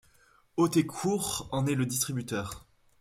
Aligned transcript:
Haut 0.57 0.71
et 0.71 0.87
Court 0.87 1.47
en 1.51 1.67
est 1.67 1.75
le 1.75 1.85
distributeur. 1.85 2.65